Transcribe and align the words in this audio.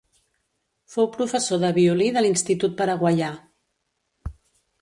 Fou 0.93 1.09
professor 1.17 1.61
de 1.65 1.71
violí 1.77 2.09
de 2.17 2.25
l'Institut 2.25 2.75
Paraguaià. 2.81 3.31